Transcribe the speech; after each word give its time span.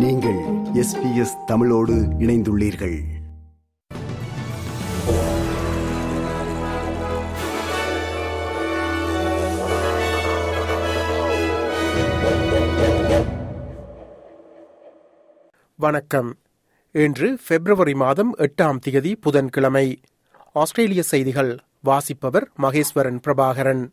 நீங்கள் 0.00 0.38
S 0.74 1.00
B 1.02 1.16
S 1.16 1.36
தமிழோடு 1.46 1.92
இணைந்துள்ளீர்கள். 1.92 2.98
வணக்கம். 15.76 16.38
இன்று 16.92 17.38
பிப்ரவரி 17.48 17.94
மாதம் 17.94 18.36
எட்டாம் 18.36 18.78
தேதி 18.78 19.16
புதன்கிழமை. 19.16 20.00
ஆஸ்திரேலிய 20.52 21.02
செய்திகள் 21.02 21.58
வாசிப்பவர் 21.80 22.48
Maheswaran 22.62 23.18
Prabhakaran. 23.26 23.92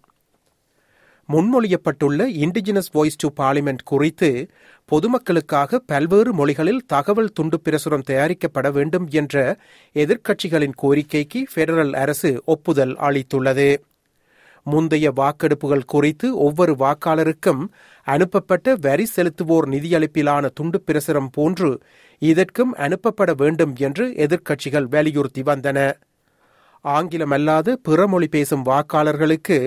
முன்மொழியப்பட்டுள்ள 1.34 2.22
indigenous 2.44 2.92
voice 2.92 3.18
to 3.18 3.30
parliament 3.40 3.84
குறித்து 3.84 4.30
பொதுமக்களுக்காக 4.92 5.80
பல்வேறு 5.86 6.34
மொழிகளில் 6.34 6.86
தகவல் 6.86 7.32
துண்டு 7.34 7.62
பிரசுரம் 7.66 8.08
தயாரிக்கப்பட 8.10 8.72
வேண்டும் 8.72 9.08
என்ற 9.10 9.58
எதிர்க்கட்சிகளின் 9.96 10.78
கோரிக்கைக்கு 10.82 11.42
பெடரல் 11.56 11.94
அரசு 11.94 12.42
ஒப்புதல் 12.46 12.96
அளித்துள்ளது. 12.96 13.70
முந்தைய 14.64 15.12
வாக்கெடுப்புகள் 15.12 15.86
குறித்து 15.86 16.38
ஒவ்வொரு 16.38 16.74
வாக்காளருக்கும் 16.80 17.62
அனுப்பப்பட்ட 18.08 18.76
வரி 18.76 19.06
செலுத்துவோர் 19.16 19.68
நிதியளிப்பிலான 19.74 20.50
துண்டு 20.54 20.84
பிரசுரம் 20.88 21.30
போன்று 21.32 21.80
இதற்கும் 22.22 22.74
அனுப்பப்பட 22.76 23.36
வேண்டும் 23.36 23.76
என்று 23.78 24.08
எதிர்க்கட்சிகள் 24.26 24.88
வலியுறுத்தி 24.88 25.42
வந்தன. 25.42 25.92
ஆங்கிலமல்லாத 26.86 27.76
பிற 27.82 28.08
மொழி 28.08 28.28
பேசும் 28.28 28.66
வாக்காளர்களுக்கு 28.66 29.58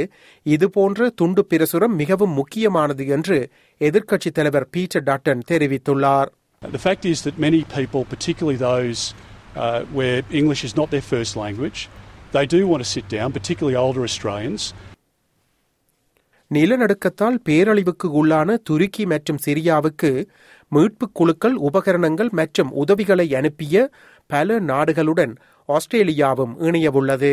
இதுபோன்ற 0.46 1.10
துண்டு 1.10 1.44
பிரசுரம் 1.44 1.96
மிகவும் 1.96 2.32
முக்கியமானது 2.32 3.06
என்று 3.08 3.38
எதிர்க்கட்சித் 3.80 4.34
தலைவர் 4.34 4.70
பீட்டர் 4.70 5.02
டாட்டன் 5.02 5.46
தெரிவித்துள்ளார் 5.48 6.30
The 6.62 6.78
fact 6.78 7.04
is 7.04 7.18
that 7.22 7.36
many 7.38 7.60
people, 7.76 8.02
particularly 8.04 8.58
those 8.62 9.02
uh, 9.56 9.80
where 9.92 10.18
English 10.30 10.62
is 10.64 10.74
not 10.76 10.90
their 10.90 11.06
first 11.12 11.36
language, 11.36 11.78
they 12.32 12.46
do 12.46 12.60
want 12.66 12.82
to 12.84 12.90
sit 12.90 13.06
down, 13.08 13.28
particularly 13.32 13.78
older 13.84 14.02
Australians. 14.02 14.62
நிலநடுக்கத்தால் 16.50 17.38
பேரழிவுக்கு 17.48 18.06
உள்ளான 18.20 18.56
துருக்கி 18.62 19.04
மற்றும் 19.04 19.38
சிரியாவுக்கு 19.38 20.10
மீட்புக் 20.72 21.12
குழுக்கள் 21.12 21.56
உபகரணங்கள் 21.60 22.30
மற்றும் 22.30 22.70
உதவிகளை 22.74 23.34
அனுப்பிய 23.34 23.76
பல 24.30 24.58
நாடுகளுடன் 24.60 25.32
ஆஸ்திரேலியாவும் 25.70 26.54
இணையவுள்ளது. 26.58 27.32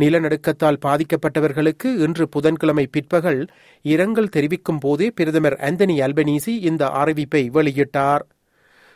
நிலநடுக்கத்தால் 0.00 0.78
பாதிக்கப்பட்டவர்களுக்கு 0.86 1.84
இன்று 1.84 2.28
புதன்கிழமை 2.28 2.86
பிற்பகல் 2.86 3.46
இரங்கல் 3.82 4.28
தெரிவிக்கும் 4.28 4.78
போதே 4.78 5.10
பிரதமர் 5.10 5.56
அந்தனி 5.60 5.98
அல்பனீசி 6.00 6.54
இந்த 6.60 6.86
அறிவிப்பை 6.86 7.50
வெளியிட்டார். 7.50 8.24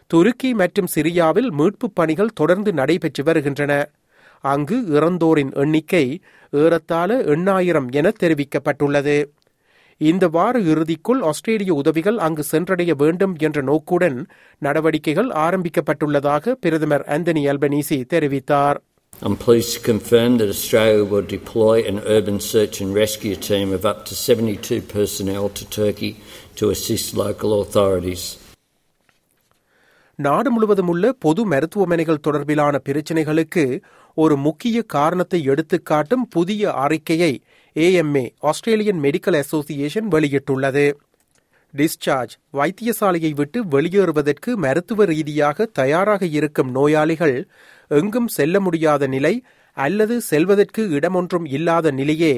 துருக்கி 0.06 0.54
மற்றும் 0.54 0.86
சிரியாவில் 0.94 1.50
மீட்புப் 1.50 1.94
பணிகள் 1.94 2.34
தொடர்ந்து 2.34 2.72
நடைபெற்று 2.72 3.24
வருகின்றன. 3.24 3.90
அங்கு 4.40 4.76
இறந்தோரின் 4.88 5.52
எண்ணிக்கை 5.52 6.20
ஏறத்தாழ 6.50 7.16
எண்ணாயிரம் 7.24 7.88
என 7.90 8.12
தெரிவிக்கப்பட்டுள்ளது. 8.20 9.16
இந்த 10.00 10.24
வார 10.28 10.58
இறுதிக்குள் 10.64 11.20
ஆஸ்திரேலிய 11.20 11.72
உதவிகள் 11.74 12.18
அங்கு 12.18 12.42
சென்றடைய 12.44 12.92
வேண்டும் 12.94 13.34
என்ற 13.38 13.62
நோக்குடன் 13.62 14.18
நடவடிக்கைகள் 14.62 15.30
ஆரம்பிக்கப்பட்டுள்ளதாக 15.44 16.54
பிரதமர் 16.60 17.06
ஆந்தனி 17.16 17.44
அல்பனீசி 17.52 17.98
தெரிவித்தார் 18.14 18.80
I'm 19.22 19.36
pleased 19.36 19.72
to 19.74 19.80
confirm 19.82 20.32
that 20.38 20.48
Australia 20.48 21.04
will 21.04 21.24
deploy 21.28 21.76
an 21.82 21.96
urban 22.16 22.36
search 22.42 22.76
and 22.80 22.90
rescue 22.94 23.36
team 23.48 23.68
of 23.72 23.86
up 23.86 24.00
to 24.04 24.14
72 24.26 24.78
personnel 24.92 25.46
to 25.50 25.64
Turkey 25.70 26.10
to 26.54 26.70
assist 26.70 27.08
local 27.16 27.52
authorities. 27.62 28.24
நாடு 30.18 30.50
முழுவதும் 30.50 30.88
உள்ள 30.88 31.12
பொது 31.18 31.42
மருத்துவமனைகள் 31.46 32.24
தொடர்பிலான 32.26 32.78
பிரச்சினைகளுக்கு 32.84 33.64
ஒரு 34.16 34.36
முக்கிய 34.36 34.78
காரணத்தை 34.94 35.40
எடுத்துக்காட்டும் 35.48 36.24
புதிய 36.28 36.70
அறிக்கையை 36.84 37.32
ஏஎம்ஏ 37.84 38.22
ஆஸ்திரேலியன் 38.50 39.00
மெடிக்கல் 39.00 39.36
அசோசியேஷன் 39.36 40.08
வெளியிட்டுள்ளது. 40.08 40.84
டிஸ்சார்ஜ் 41.74 42.34
வைத்தியசாலையை 42.52 43.30
விட்டு 43.34 43.58
வெளியேறுவதற்கு 43.64 44.50
மருத்துவ 44.56 45.04
ரீதியாக 45.04 45.66
தயாராக 45.78 46.26
இருக்கும் 46.38 46.70
நோயாளிகள் 46.70 47.36
எங்கும் 47.90 48.28
செல்ல 48.28 48.60
முடியாத 48.60 49.06
நிலை 49.06 49.34
அல்லது 49.76 50.14
செல்வதற்கு 50.20 50.82
இடமொன்றும் 50.98 51.46
இல்லாத 51.48 51.90
நிலையே 51.90 52.32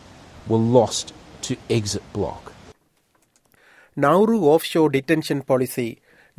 were 0.47 0.73
lost 0.73 1.13
to 1.43 1.57
exit 1.71 2.03
block. 2.13 2.53
Nauru 3.97 4.37
offshore 4.53 4.83
detention 4.95 5.41
policy 5.47 5.87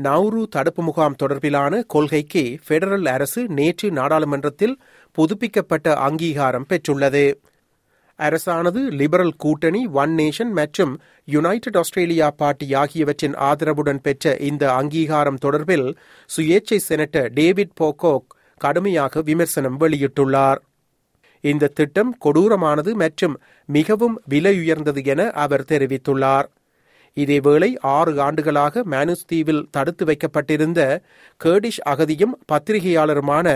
Nauru 0.04 0.42
தடுப்பு 0.50 0.82
முகாம் 0.84 1.16
தொடர்பிலான 1.22 1.84
கொள்கைக்கு 1.88 2.44
பெடரல் 2.68 3.08
அரசு 3.08 3.42
நேற்று 3.48 3.88
நாடாளுமன்றத்தில் 3.92 4.76
புதுப்பிக்கப்பட்ட 5.18 5.96
அங்கீகாரம் 6.08 6.68
பெற்றுள்ளது. 6.70 7.26
அரசானது 8.20 8.82
லிபரல் 9.00 9.36
கூட்டணி 9.38 9.82
ஒன் 10.02 10.12
நேஷன் 10.16 10.52
மற்றும் 10.52 10.94
யுனைடெட் 11.26 11.78
ஆஸ்திரேலியா 11.78 12.28
பார்ட்டி 12.32 12.74
ஆகியவற்றின் 12.74 13.36
ஆதரவுடன் 13.50 14.02
பெற்ற 14.02 14.34
இந்த 14.50 14.64
அங்கீகாரம் 14.74 15.42
தொடர்பில் 15.46 15.88
சுயேட்சை 16.36 16.80
செனட்டர் 16.90 17.30
டேவிட் 17.34 17.78
போகோக் 17.82 18.28
கடுமையாக 18.62 19.22
விமர்சனம் 19.22 19.80
வெளியிட்டுள்ளார். 19.80 20.60
இந்த 21.44 21.72
திட்டம் 21.78 22.12
கொடூரமானது 22.26 22.92
மற்றும் 22.94 23.36
மிகவும் 23.70 24.18
விலையுயர்ந்தது 24.30 25.04
என 25.06 25.22
அவர் 25.44 25.68
தெரிவித்துள்ளார். 25.68 26.48
இதேவேளை 27.18 27.70
ஆறு 27.92 28.12
ஆண்டுகளாக 28.22 28.84
மேனுஸ் 28.86 29.28
தீவில் 29.28 29.68
தடுத்து 29.72 30.06
வைக்கப்பட்டிருந்த 30.06 30.82
கேர்டிஷ் 31.42 31.82
அகதியும் 31.90 32.36
பத்திரிகையாளருமான 32.52 33.48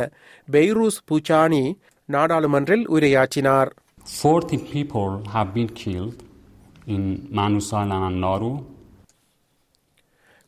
பெய்ரூஸ் 0.47 1.01
பூச்சானி 1.05 1.63
நாடாளுமன்றில் 2.09 2.85
உரையாற்றினார் 2.95 3.71
40 4.07 4.57
people 4.71 5.11
have 5.27 5.49
been 5.53 5.69
killed 5.75 6.17
in 6.87 7.03
Manus 7.31 7.69
Island 7.73 8.03
and 8.03 8.19
Nauru. 8.19 8.51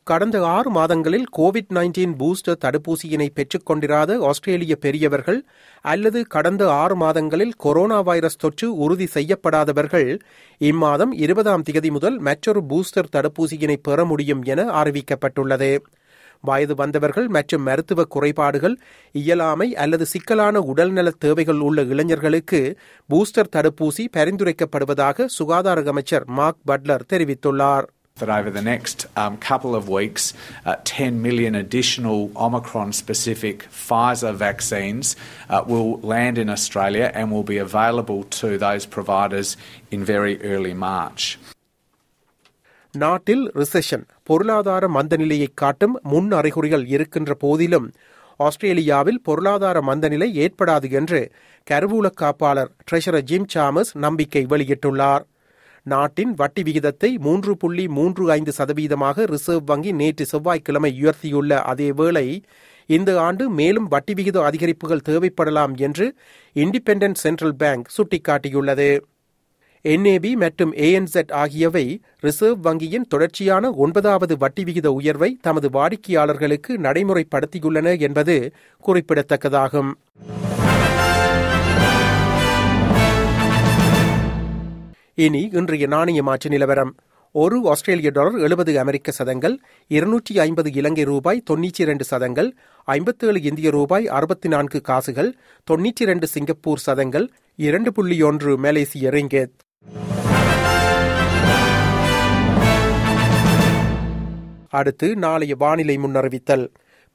கடந்த 0.07 0.37
ஆறு 0.47 0.69
மாதங்களில் 0.69 1.25
கோவிட் 1.37 1.71
நைன்டீன் 1.75 2.13
பூஸ்டர் 2.19 2.59
தடுப்பூசியினை 2.65 3.27
பெற்றுக்கொண்டிராத 3.29 4.19
ஆஸ்திரேலிய 4.21 4.75
பெரியவர்கள் 4.75 5.39
அல்லது 5.85 6.19
கடந்த 6.27 6.63
ஆறு 6.73 6.95
மாதங்களில் 6.95 7.53
கொரோனா 7.57 7.99
வைரஸ் 8.01 8.37
தொற்று 8.37 8.67
உறுதி 8.75 9.07
செய்யப்படாதவர்கள் 9.13 10.09
இம்மாதம் 10.61 11.13
இருபதாம் 11.17 11.65
திகதி 11.69 11.91
முதல் 11.91 12.17
மற்றொரு 12.19 12.61
பூஸ்டர் 12.69 13.11
தடுப்பூசியினை 13.15 13.77
பெற 13.81 14.05
முடியும் 14.05 14.43
என 14.45 14.65
அறிவிக்கப்பட்டுள்ளது 14.81 15.71
வயது 16.43 16.73
வந்தவர்கள் 16.75 17.27
மற்றும் 17.27 17.63
மருத்துவ 17.63 18.03
குறைபாடுகள் 18.05 18.75
இயலாமை 19.15 19.75
அல்லது 19.75 20.05
சிக்கலான 20.05 20.59
உடல்நல 20.61 21.11
தேவைகள் 21.19 21.59
உள்ள 21.59 21.81
இளைஞர்களுக்கு 21.83 22.59
பூஸ்டர் 23.09 23.53
தடுப்பூசி 23.55 24.05
பரிந்துரைக்கப்படுவதாக 24.17 25.27
சுகாதார 25.37 25.83
அமைச்சர் 25.87 26.25
மார்க் 26.29 26.63
பட்லர் 26.67 27.07
தெரிவித்துள்ளார். 27.13 27.87
That 28.17 28.29
over 28.29 28.49
the 28.49 28.63
next 28.63 28.97
um, 29.15 29.37
couple 29.39 29.73
of 29.75 29.89
weeks, 29.89 30.23
uh, 30.65 30.75
10 30.85 31.21
million 31.21 31.53
additional 31.55 32.19
Omicron 32.37 32.93
specific 32.93 33.57
Pfizer 33.79 34.33
vaccines 34.37 35.15
uh, 35.49 35.63
will 35.67 35.99
land 36.05 36.37
in 36.37 36.49
Australia 36.49 37.11
and 37.13 37.31
will 37.31 37.43
be 37.45 37.59
available 37.59 38.23
to 38.33 38.57
those 38.57 38.85
providers 38.87 39.49
in 39.91 40.03
very 40.05 40.35
early 40.45 40.75
March. 40.85 41.23
நாட்டில் 42.93 43.43
recession 43.53 44.05
பொருளாதார 44.23 44.83
மந்தநிலையை 44.87 45.49
காட்டும் 45.53 45.95
முன் 46.03 46.31
அறிகுறிகள் 46.31 46.85
இருக்கின்ற 46.87 47.33
போதிலும் 47.35 47.87
ஆஸ்திரேலியாவில் 48.39 49.19
பொருளாதார 49.21 49.77
மந்தநிலை 49.81 50.29
ஏற்படாது 50.43 50.87
என்று 50.91 51.19
கருவூல 51.67 52.07
காப்பாளர் 52.21 52.71
ட்ரெஷரர் 52.87 53.27
ஜிம் 53.31 53.47
சாமஸ் 53.53 53.91
நம்பிக்கை 53.97 54.43
வெளியிட்டுள்ளார் 54.45 55.23
நாட்டின் 55.91 56.31
வட்டி 56.39 56.61
விகிதத்தை 56.67 57.09
மூன்று 57.25 57.51
புள்ளி 57.57 57.83
மூன்று 57.97 58.23
ஐந்து 58.35 58.51
சதவீதமாக 58.57 59.25
ரிசர்வ் 59.33 59.67
வங்கி 59.71 59.91
நேற்று 59.99 60.25
செவ்வாய்க்கிழமை 60.31 60.91
உயர்த்தியுள்ள 60.99 61.59
அதேவேளை 61.71 62.25
இந்த 62.89 63.11
ஆண்டு 63.21 63.43
மேலும் 63.59 63.87
வட்டி 63.93 64.13
விகித 64.13 64.37
அதிகரிப்புகள் 64.49 65.05
தேவைப்படலாம் 65.09 65.73
என்று 65.87 66.05
இண்டிபெண்டன்ட் 66.55 67.21
சென்ட்ரல் 67.23 67.55
பேங்க் 67.61 67.87
சுட்டிக்காட்டியுள்ளது. 67.97 68.89
என்ஏபி 69.85 70.31
மற்றும் 70.43 70.73
ஏஎன்செட் 70.85 71.31
ஆகியவை 71.41 71.85
ரிசர்வ் 72.19 72.61
வங்கியின் 72.67 73.07
தொடர்ச்சியான 73.13 73.71
ஒன்பதாவது 73.83 74.35
வட்டி 74.37 74.63
விகித 74.63 74.87
உயர்வை 74.99 75.29
தமது 75.41 75.69
வாடிக்கையாளர்களுக்கு 75.69 76.73
நடைமுறைப்படுத்தியுள்ளன 76.87 77.93
என்பது 78.07 78.37
குறிப்பிடத்தக்கதாகும். 78.83 79.91
இனி 85.19 85.39
இன்றைய 85.53 85.87
நாணய 85.87 86.23
மாற்று 86.23 86.49
நிலவரம். 86.49 86.95
ஒரு 87.31 87.69
ஆஸ்திரேலிய 87.69 88.09
டாலர் 88.09 88.39
எழுபது 88.39 88.79
அமெரிக்க 88.79 89.11
சதங்கள் 89.11 89.59
இருநூற்றி 89.87 90.39
ஐம்பது 90.39 90.73
இலங்கை 90.73 91.03
ரூபாய் 91.03 91.43
தொன்னூற்றி 91.49 91.81
இரண்டு 91.85 92.03
சதங்கள் 92.03 92.55
ஐம்பத்தேழு 92.85 93.41
இந்திய 93.41 93.69
ரூபாய் 93.69 94.07
அறுபத்தி 94.07 94.49
நான்கு 94.49 94.81
காசுகள் 94.81 95.35
தொன்னூற்றி 95.71 96.05
இரண்டு 96.07 96.27
சிங்கப்பூர் 96.27 96.77
சதங்கள் 96.77 97.31
இரண்டு 97.55 97.91
புள்ளி 97.91 98.21
ஒன்று 98.21 98.57
மலேசிய 98.57 99.09
ரிங்கேத். 99.09 99.57
அடுத்து 104.69 105.15
நாளைய 105.15 105.55
வானிலை 105.55 105.97
முன்னறிவித்தல். 105.97 106.67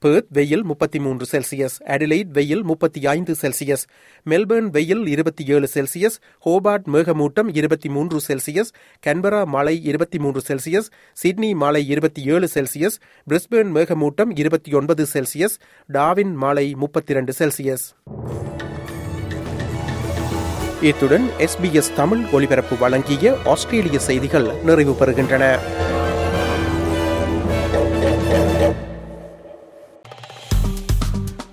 பேர்த் 0.03 0.29
வெயில் 0.29 0.63
முப்பத்தி 0.63 0.99
மூன்று 0.99 1.25
செல்சியஸ் 1.31 1.75
அடிலைட் 1.87 2.31
வெயில் 2.31 2.63
முப்பத்தி 2.63 3.01
ஐந்து 3.07 3.35
செல்சியஸ் 3.41 3.83
மெல்பர்ன் 4.25 4.69
வெயில் 4.69 5.07
இருபத்தி 5.07 5.43
ஏழு 5.47 5.67
செல்சியஸ் 5.73 6.17
ஹோபார்ட் 6.45 6.87
மேகமூட்டம் 6.87 7.49
இருபத்தி 7.53 7.89
மூன்று 7.89 8.19
செல்சியஸ் 8.27 8.71
கன்பரா 9.07 9.45
மழை 9.45 9.75
இருபத்தி 9.83 10.19
மூன்று 10.19 10.41
செல்சியஸ் 10.47 10.89
சிட்னி 11.13 11.55
மழை 11.55 11.87
இருபத்தி 11.87 12.23
ஏழு 12.23 12.49
செல்சியஸ் 12.53 12.97
பிரிஸ்பேர்ன் 13.27 13.73
மேகமூட்டம் 13.75 14.33
இருபத்தி 14.35 14.73
ஒன்பது 14.73 15.05
செல்சியஸ் 15.13 15.57
டாவின் 15.89 16.33
மழை 16.35 16.73
முப்பத்தி 16.73 17.13
இரண்டு 17.13 17.33
செல்சியஸ் 17.39 17.85
இத்துடன் 20.81 21.25
எஸ்பிஎஸ் 21.39 21.93
தமிழ் 21.95 22.23
ஒலிபரப்பு 22.31 22.77
வழங்கிய 22.77 23.35
ஆஸ்திரேலிய 23.45 23.99
செய்திகள் 23.99 24.47
நிறைவு 24.63 24.93
பெறுகின்றன. 24.93 25.45